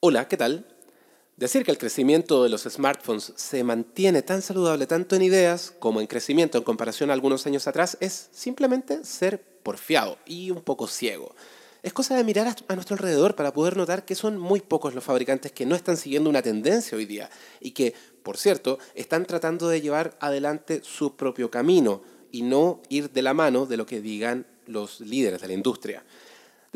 [0.00, 0.66] Hola, ¿qué tal?
[1.38, 6.02] Decir que el crecimiento de los smartphones se mantiene tan saludable tanto en ideas como
[6.02, 10.86] en crecimiento en comparación a algunos años atrás es simplemente ser porfiado y un poco
[10.86, 11.34] ciego.
[11.82, 15.02] Es cosa de mirar a nuestro alrededor para poder notar que son muy pocos los
[15.02, 19.66] fabricantes que no están siguiendo una tendencia hoy día y que, por cierto, están tratando
[19.70, 24.02] de llevar adelante su propio camino y no ir de la mano de lo que
[24.02, 26.04] digan los líderes de la industria.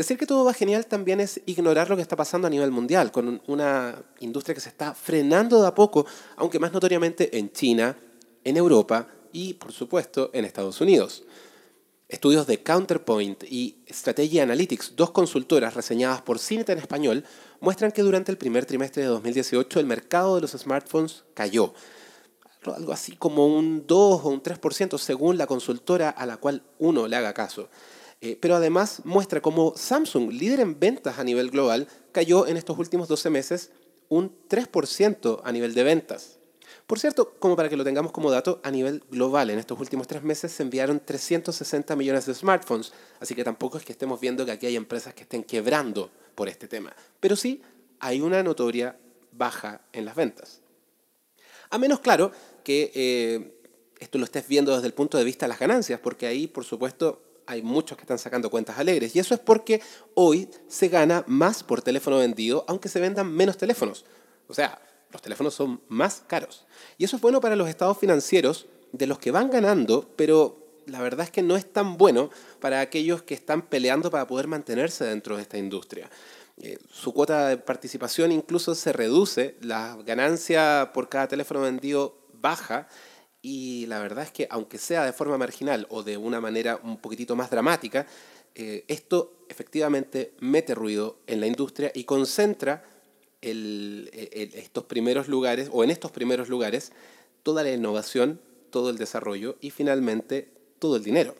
[0.01, 3.12] Decir que todo va genial también es ignorar lo que está pasando a nivel mundial,
[3.12, 7.98] con una industria que se está frenando de a poco, aunque más notoriamente en China,
[8.43, 11.24] en Europa y, por supuesto, en Estados Unidos.
[12.09, 17.23] Estudios de Counterpoint y Strategy Analytics, dos consultoras reseñadas por Cineta en español,
[17.60, 21.74] muestran que durante el primer trimestre de 2018 el mercado de los smartphones cayó.
[22.65, 27.07] Algo así como un 2 o un 3% según la consultora a la cual uno
[27.07, 27.69] le haga caso.
[28.20, 32.79] Eh, pero además muestra cómo Samsung, líder en ventas a nivel global, cayó en estos
[32.79, 33.70] últimos 12 meses
[34.09, 36.41] un 3% a nivel de ventas.
[36.87, 40.09] Por cierto, como para que lo tengamos como dato, a nivel global en estos últimos
[40.09, 44.45] tres meses se enviaron 360 millones de smartphones, así que tampoco es que estemos viendo
[44.45, 47.63] que aquí hay empresas que estén quebrando por este tema, pero sí
[48.01, 48.98] hay una notoria
[49.32, 50.60] baja en las ventas.
[51.71, 52.32] A menos claro
[52.65, 53.60] que eh,
[54.01, 56.65] esto lo estés viendo desde el punto de vista de las ganancias, porque ahí, por
[56.65, 59.16] supuesto, hay muchos que están sacando cuentas alegres.
[59.16, 59.82] Y eso es porque
[60.15, 64.04] hoy se gana más por teléfono vendido, aunque se vendan menos teléfonos.
[64.47, 66.65] O sea, los teléfonos son más caros.
[66.97, 71.03] Y eso es bueno para los estados financieros de los que van ganando, pero la
[71.03, 75.04] verdad es que no es tan bueno para aquellos que están peleando para poder mantenerse
[75.04, 76.09] dentro de esta industria.
[76.62, 82.87] Eh, su cuota de participación incluso se reduce, la ganancia por cada teléfono vendido baja
[83.43, 86.99] y la verdad es que, aunque sea de forma marginal o de una manera un
[86.99, 88.06] poquitito más dramática,
[88.55, 92.84] eh, esto efectivamente mete ruido en la industria y concentra
[93.41, 96.93] estos primeros lugares, o en estos primeros lugares,
[97.43, 98.38] toda la innovación,
[98.71, 101.34] todo el desarrollo y finalmente todo el dinero.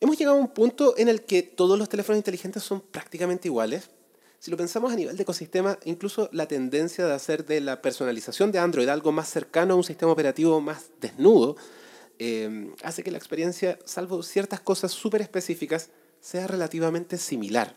[0.00, 3.90] Hemos llegado a un punto en el que todos los teléfonos inteligentes son prácticamente iguales,
[4.42, 8.50] si lo pensamos a nivel de ecosistema, incluso la tendencia de hacer de la personalización
[8.50, 11.54] de Android algo más cercano a un sistema operativo más desnudo,
[12.18, 17.76] eh, hace que la experiencia, salvo ciertas cosas súper específicas, sea relativamente similar.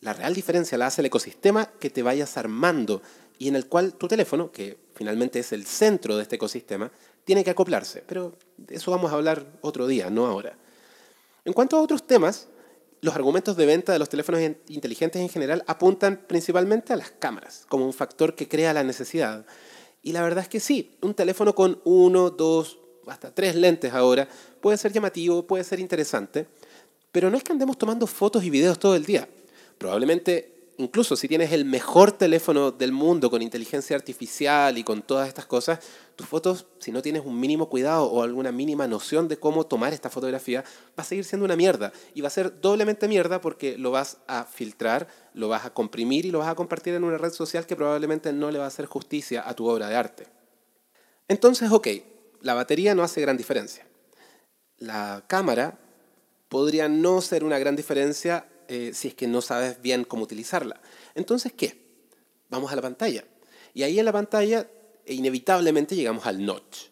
[0.00, 3.00] La real diferencia la hace el ecosistema que te vayas armando
[3.38, 6.90] y en el cual tu teléfono, que finalmente es el centro de este ecosistema,
[7.22, 8.02] tiene que acoplarse.
[8.04, 10.58] Pero de eso vamos a hablar otro día, no ahora.
[11.44, 12.48] En cuanto a otros temas,
[13.00, 17.64] los argumentos de venta de los teléfonos inteligentes en general apuntan principalmente a las cámaras,
[17.68, 19.46] como un factor que crea la necesidad.
[20.02, 24.28] Y la verdad es que sí, un teléfono con uno, dos, hasta tres lentes ahora
[24.60, 26.46] puede ser llamativo, puede ser interesante,
[27.12, 29.28] pero no es que andemos tomando fotos y videos todo el día.
[29.78, 35.28] Probablemente incluso si tienes el mejor teléfono del mundo con inteligencia artificial y con todas
[35.28, 35.80] estas cosas,
[36.14, 39.92] tus fotos, si no tienes un mínimo cuidado o alguna mínima noción de cómo tomar
[39.92, 41.92] esta fotografía, va a seguir siendo una mierda.
[42.14, 46.26] Y va a ser doblemente mierda porque lo vas a filtrar, lo vas a comprimir
[46.26, 48.68] y lo vas a compartir en una red social que probablemente no le va a
[48.68, 50.26] hacer justicia a tu obra de arte.
[51.26, 51.88] Entonces, ok,
[52.40, 53.84] la batería no hace gran diferencia.
[54.78, 55.78] La cámara
[56.48, 60.80] podría no ser una gran diferencia eh, si es que no sabes bien cómo utilizarla.
[61.14, 61.88] Entonces, ¿qué?
[62.50, 63.24] Vamos a la pantalla.
[63.74, 64.68] Y ahí en la pantalla,
[65.04, 66.88] e inevitablemente llegamos al notch.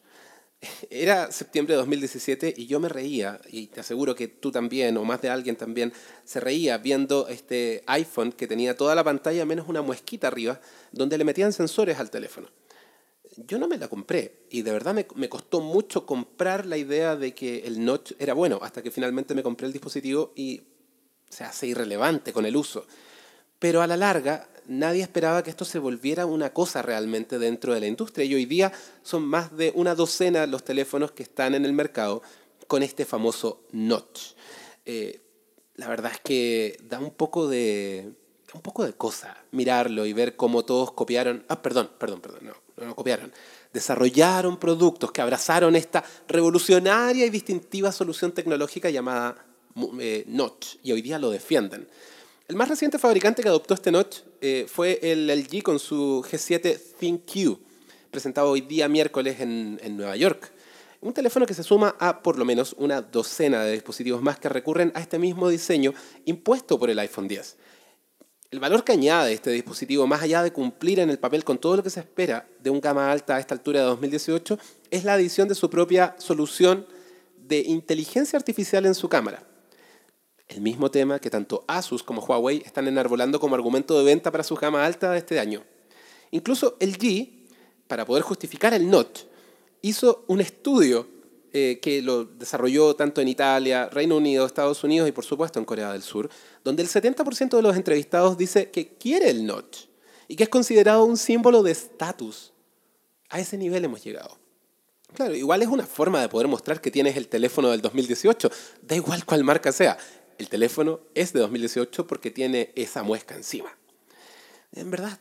[0.91, 5.04] Era septiembre de 2017 y yo me reía, y te aseguro que tú también, o
[5.04, 5.92] más de alguien también,
[6.25, 10.60] se reía viendo este iPhone que tenía toda la pantalla menos una muesquita arriba,
[10.93, 12.48] donde le metían sensores al teléfono.
[13.47, 17.16] Yo no me la compré y de verdad me, me costó mucho comprar la idea
[17.16, 20.62] de que el notch era bueno, hasta que finalmente me compré el dispositivo y
[21.28, 22.87] se hace irrelevante con el uso.
[23.59, 27.81] Pero a la larga, nadie esperaba que esto se volviera una cosa realmente dentro de
[27.81, 28.25] la industria.
[28.25, 28.72] Y hoy día
[29.03, 32.22] son más de una docena los teléfonos que están en el mercado
[32.66, 34.32] con este famoso notch.
[34.84, 35.20] Eh,
[35.76, 38.12] la verdad es que da un poco de
[38.54, 42.87] un poco de cosa mirarlo y ver cómo todos copiaron, ah, perdón, perdón, perdón, no,
[42.87, 43.32] no copiaron,
[43.72, 49.44] desarrollaron productos que abrazaron esta revolucionaria y distintiva solución tecnológica llamada
[50.00, 51.88] eh, notch y hoy día lo defienden.
[52.49, 56.81] El más reciente fabricante que adoptó este notch eh, fue el LG con su G7
[56.99, 57.58] ThinQ,
[58.11, 60.52] presentado hoy día miércoles en, en Nueva York.
[61.00, 64.49] Un teléfono que se suma a por lo menos una docena de dispositivos más que
[64.49, 65.93] recurren a este mismo diseño
[66.25, 67.56] impuesto por el iPhone 10.
[68.52, 71.76] El valor que añade este dispositivo, más allá de cumplir en el papel con todo
[71.76, 74.58] lo que se espera de un gama alta a esta altura de 2018,
[74.90, 76.87] es la adición de su propia solución
[77.37, 79.45] de inteligencia artificial en su cámara.
[80.48, 84.44] El mismo tema que tanto Asus como Huawei están enarbolando como argumento de venta para
[84.44, 85.64] su gama alta de este año.
[86.31, 87.46] Incluso el G,
[87.88, 89.22] para poder justificar el Note,
[89.82, 91.08] hizo un estudio
[91.52, 95.64] eh, que lo desarrolló tanto en Italia, Reino Unido, Estados Unidos y por supuesto en
[95.64, 96.28] Corea del Sur,
[96.62, 99.78] donde el 70% de los entrevistados dice que quiere el Note
[100.28, 102.52] y que es considerado un símbolo de estatus.
[103.28, 104.38] A ese nivel hemos llegado.
[105.14, 108.50] Claro, igual es una forma de poder mostrar que tienes el teléfono del 2018,
[108.82, 109.96] da igual cuál marca sea.
[110.38, 113.77] El teléfono es de 2018 porque tiene esa muesca encima.
[114.73, 115.19] En verdad,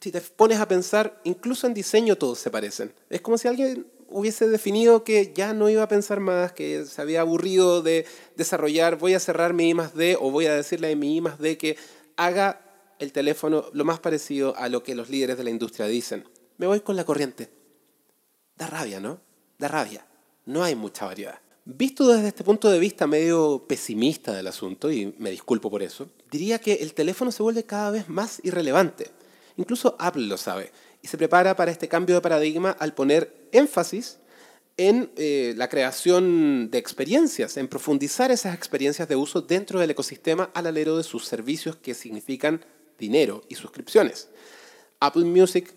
[0.00, 2.92] si te pones a pensar, incluso en diseño todos se parecen.
[3.10, 7.00] Es como si alguien hubiese definido que ya no iba a pensar más, que se
[7.00, 8.06] había aburrido de
[8.36, 11.56] desarrollar, voy a cerrar mi I D o voy a decirle a mi I D
[11.56, 11.76] que
[12.16, 12.60] haga
[12.98, 16.28] el teléfono lo más parecido a lo que los líderes de la industria dicen.
[16.58, 17.50] Me voy con la corriente.
[18.56, 19.20] Da rabia, ¿no?
[19.58, 20.06] Da rabia.
[20.44, 21.40] No hay mucha variedad.
[21.64, 26.08] Visto desde este punto de vista medio pesimista del asunto, y me disculpo por eso,
[26.30, 29.10] diría que el teléfono se vuelve cada vez más irrelevante.
[29.56, 30.72] Incluso Apple lo sabe
[31.02, 34.18] y se prepara para este cambio de paradigma al poner énfasis
[34.76, 40.50] en eh, la creación de experiencias, en profundizar esas experiencias de uso dentro del ecosistema
[40.54, 42.64] al alero de sus servicios que significan
[42.98, 44.28] dinero y suscripciones.
[44.98, 45.74] Apple Music,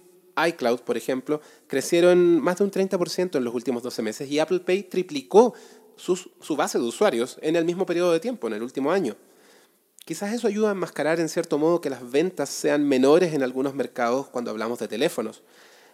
[0.48, 4.60] iCloud, por ejemplo, crecieron más de un 30% en los últimos 12 meses y Apple
[4.60, 5.54] Pay triplicó
[5.96, 9.16] su base de usuarios en el mismo periodo de tiempo, en el último año.
[10.06, 13.74] Quizás eso ayuda a enmascarar en cierto modo que las ventas sean menores en algunos
[13.74, 15.42] mercados cuando hablamos de teléfonos.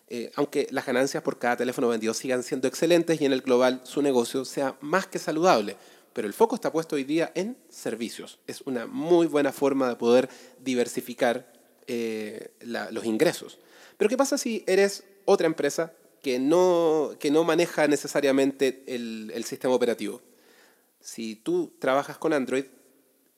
[0.10, 3.80] Eh, aunque las ganancias por cada teléfono vendido sigan siendo excelentes y en el global
[3.86, 5.78] su negocio sea más que saludable.
[6.12, 8.40] Pero el foco está puesto hoy día en servicios.
[8.48, 10.28] Es una muy buena forma de poder
[10.60, 11.54] diversificar
[11.88, 13.60] eh, los ingresos.
[14.01, 15.94] Pero ¿qué pasa si eres otra empresa
[16.24, 20.24] que no, que no maneja necesariamente el, el sistema operativo?
[21.00, 22.65] Si tú trabajas con Android,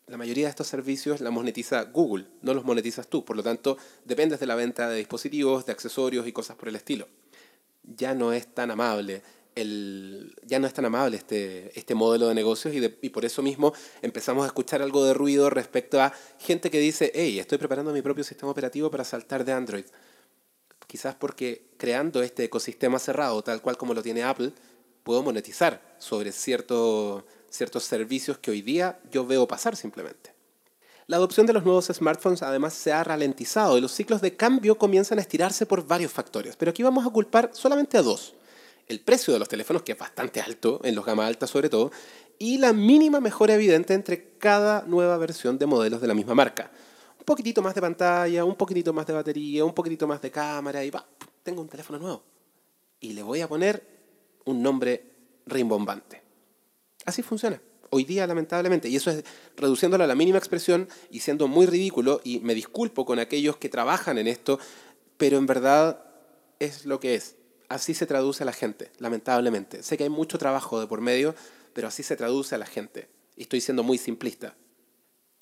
[0.08, 3.26] la mayoría de estos servicios la monetiza Google, no los monetizas tú.
[3.26, 6.78] Por lo tanto, dependes de la venta de dispositivos, de accesorios y cosas por el
[6.78, 7.10] estilo.
[7.84, 9.22] Ya no es tan amable
[9.56, 13.42] el, ya no es tan amable este, este modelo de negocios y, y, por eso
[13.42, 17.92] mismo empezamos a escuchar algo de ruido respecto a gente que dice, hey, estoy preparando
[17.92, 19.84] mi propio sistema operativo para saltar de Android.
[20.94, 24.54] Quizás porque creando este ecosistema cerrado, tal cual como lo tiene Apple,
[25.02, 30.36] puedo monetizar sobre cierto ciertos servicios que hoy día yo veo pasar simplemente.
[31.08, 34.78] La adopción de los nuevos smartphones además se ha ralentizado y los ciclos de cambio
[34.78, 38.36] comienzan a estirarse por varios factores, pero aquí vamos a culpar solamente a dos.
[38.88, 41.92] El precio de los teléfonos, que es bastante alto, en los gama alta sobre todo,
[42.38, 46.70] y la mínima mejora evidente entre cada nueva versión de modelos de la misma marca.
[47.24, 50.84] Un poquitito más de pantalla, un poquitito más de batería, un poquitito más de cámara
[50.84, 51.08] y va,
[51.42, 52.22] tengo un teléfono nuevo.
[53.00, 53.82] Y le voy a poner
[54.44, 55.06] un nombre
[55.46, 56.22] rimbombante.
[57.06, 57.62] Así funciona.
[57.92, 59.24] Hoy día, lamentablemente, y eso es
[59.56, 63.70] reduciéndolo a la mínima expresión y siendo muy ridículo, y me disculpo con aquellos que
[63.70, 64.60] trabajan en esto,
[65.16, 66.04] pero en verdad
[66.60, 67.38] es lo que es.
[67.70, 69.82] Así se traduce a la gente, lamentablemente.
[69.82, 71.36] Sé que hay mucho trabajo de por medio,
[71.72, 73.08] pero así se traduce a la gente.
[73.38, 74.58] Y estoy siendo muy simplista.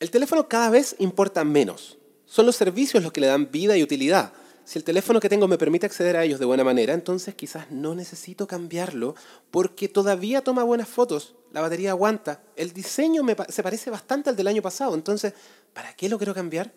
[0.02, 2.00] El teléfono cada vez importa menos.
[2.26, 4.34] Son los servicios los que le dan vida y utilidad.
[4.66, 7.70] Si el teléfono que tengo me permite acceder a ellos de buena manera, entonces quizás
[7.70, 9.14] no necesito cambiarlo
[9.52, 14.36] porque todavía toma buenas fotos, la batería aguanta, el diseño me, se parece bastante al
[14.36, 15.34] del año pasado, entonces,
[15.72, 16.74] ¿para qué lo quiero cambiar?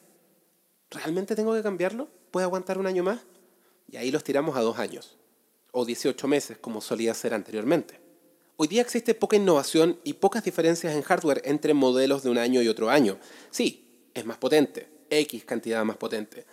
[0.90, 2.08] ¿Realmente tengo que cambiarlo?
[2.30, 3.20] ¿Puede aguantar un año más?
[3.90, 5.16] Y ahí los tiramos a dos años,
[5.72, 8.03] o 18 meses, como solía ser anteriormente.
[8.56, 12.62] Hoy día existe poca innovación y pocas diferencias en hardware entre modelos de un año
[12.62, 13.18] y otro año.
[13.50, 16.46] Sí, es más potente, X cantidad más potente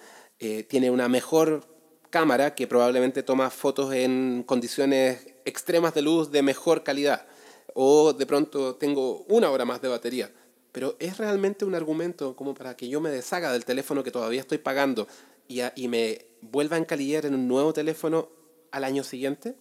[0.43, 1.63] eh, tiene una mejor
[2.10, 7.27] cámara que probablemente toma fotos en condiciones extremas de luz de mejor calidad.
[7.75, 10.31] O de pronto tengo una hora más de batería.
[10.72, 14.41] Pero ¿es realmente un argumento como para que yo me deshaga del teléfono que todavía
[14.41, 15.08] estoy pagando
[15.48, 18.29] y, me vuelva a encalillar en un nuevo teléfono
[18.72, 19.55] al año siguiente?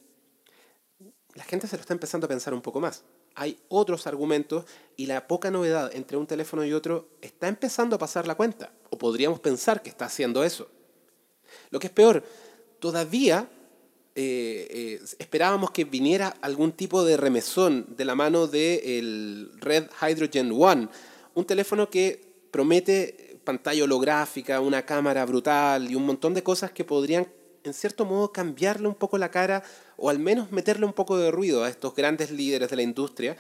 [1.41, 3.03] La gente se lo está empezando a pensar un poco más.
[3.35, 4.67] Hay otros argumentos
[4.99, 8.75] y la poca novedad entre un teléfono y otro está empezando a pasar la cuenta
[8.91, 10.69] o podríamos pensar que está haciendo eso.
[11.71, 12.23] Lo que es peor,
[12.79, 13.49] todavía
[14.15, 20.53] eh, eh, esperábamos que viniera algún tipo de remesón de la mano del Red Hydrogen
[20.55, 20.89] One,
[21.33, 22.21] un teléfono que
[22.51, 27.27] promete pantalla holográfica, una cámara brutal y un montón de cosas que podrían
[27.65, 29.63] en cierto modo cambiarle un poco la cara
[30.01, 33.37] o al menos meterle un poco de ruido a estos grandes líderes de la industria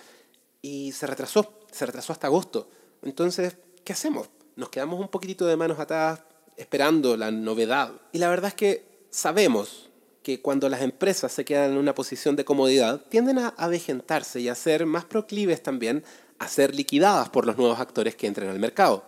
[0.63, 2.69] y se retrasó, se retrasó hasta agosto.
[3.03, 4.29] Entonces, ¿qué hacemos?
[4.61, 6.21] nos quedamos un poquitito de manos atadas
[6.57, 7.93] esperando la novedad.
[8.13, 9.89] Y la verdad es que sabemos
[10.23, 14.49] que cuando las empresas se quedan en una posición de comodidad, tienden a avejentarse y
[14.49, 16.05] a ser más proclives también
[16.39, 19.05] a ser liquidadas por los nuevos actores que entren al mercado.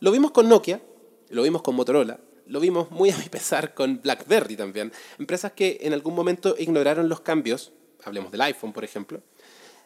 [0.00, 0.80] Lo vimos con Nokia,
[1.30, 4.92] lo vimos con Motorola, lo vimos muy a mi pesar con BlackBerry también.
[5.18, 7.72] Empresas que en algún momento ignoraron los cambios,
[8.04, 9.22] hablemos del iPhone por ejemplo,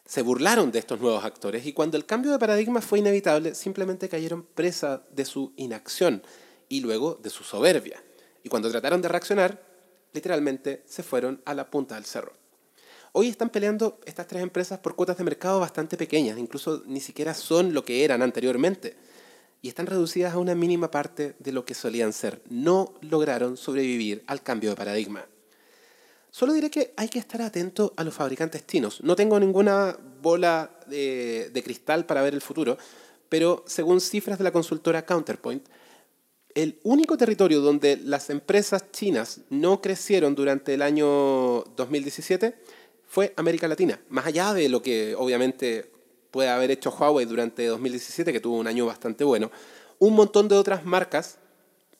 [0.04, 4.08] se burlaron de estos nuevos actores y cuando el cambio de paradigma fue inevitable, simplemente
[4.08, 6.22] cayeron presa de su inacción
[6.68, 8.02] y luego de su soberbia.
[8.42, 9.62] Y cuando trataron de reaccionar,
[10.12, 12.32] literalmente se fueron a la punta del cerro.
[13.12, 17.34] Hoy están peleando estas tres empresas por cuotas de mercado bastante pequeñas, incluso ni siquiera
[17.34, 18.96] son lo que eran anteriormente,
[19.62, 22.42] y están reducidas a una mínima parte de lo que solían ser.
[22.50, 25.24] No lograron sobrevivir al cambio de paradigma.
[26.32, 29.02] Solo diré que hay que estar atento a los fabricantes chinos.
[29.02, 32.76] No tengo ninguna bola de, de cristal para ver el futuro,
[33.28, 35.64] pero según cifras de la consultora Counterpoint,
[36.54, 42.56] el único territorio donde las empresas chinas no crecieron durante el año 2017
[43.06, 45.91] fue América Latina, más allá de lo que obviamente
[46.32, 49.52] puede haber hecho Huawei durante 2017, que tuvo un año bastante bueno,
[50.00, 51.38] un montón de otras marcas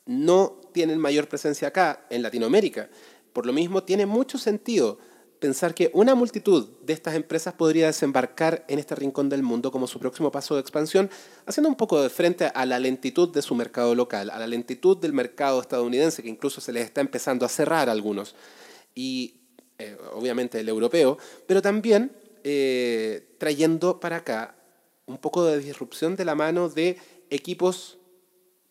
[0.05, 2.89] no tienen mayor presencia acá, en Latinoamérica.
[3.31, 4.97] Por lo mismo, tiene mucho sentido
[5.39, 9.87] pensar que una multitud de estas empresas podría desembarcar en este rincón del mundo como
[9.87, 11.09] su próximo paso de expansión,
[11.45, 14.97] haciendo un poco de frente a la lentitud de su mercado local, a la lentitud
[14.97, 18.35] del mercado estadounidense, que incluso se les está empezando a cerrar a algunos,
[18.95, 19.35] y
[19.79, 22.11] eh, obviamente el europeo, pero también
[22.43, 24.55] eh, trayendo para acá
[25.05, 26.97] un poco de disrupción de la mano de
[27.29, 27.97] equipos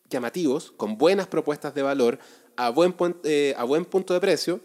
[0.09, 2.19] llamativos, con buenas propuestas de valor,
[2.55, 4.61] a buen, eh, a buen punto de precio,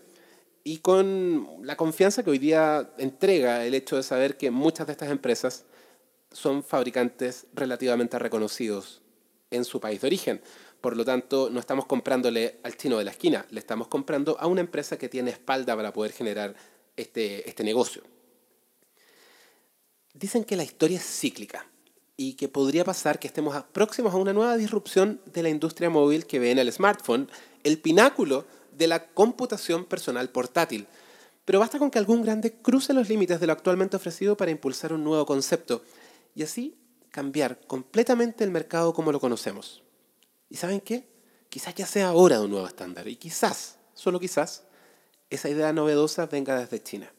[0.64, 4.92] y con la confianza que hoy día entrega el hecho de saber que muchas de
[4.92, 5.64] estas empresas
[6.30, 9.00] son fabricantes relativamente reconocidos
[9.50, 10.40] en su país de origen.
[10.80, 14.46] Por lo tanto, no estamos comprándole al chino de la esquina, le estamos comprando a
[14.46, 16.54] una empresa que tiene espalda para poder generar
[16.96, 18.02] este, este negocio.
[20.18, 21.64] Dicen que la historia es cíclica
[22.16, 26.26] y que podría pasar que estemos próximos a una nueva disrupción de la industria móvil
[26.26, 27.30] que ve en el smartphone,
[27.62, 28.44] el pináculo
[28.76, 30.88] de la computación personal portátil.
[31.44, 34.92] Pero basta con que algún grande cruce los límites de lo actualmente ofrecido para impulsar
[34.92, 35.84] un nuevo concepto
[36.34, 36.76] y así
[37.10, 39.84] cambiar completamente el mercado como lo conocemos.
[40.50, 41.06] ¿Y saben qué?
[41.48, 44.64] Quizás ya sea hora de un nuevo estándar y quizás, solo quizás,
[45.30, 47.12] esa idea novedosa venga desde China.